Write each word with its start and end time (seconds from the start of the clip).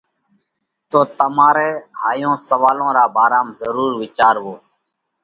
تو 0.89 0.99
تمارئہ 1.17 1.69
ھائيون 2.03 2.35
سوئالون 2.47 2.91
را 2.97 3.05
ڀارام 3.15 3.47
ضرور 3.61 3.91
وِيچاروو۔ 3.99 4.55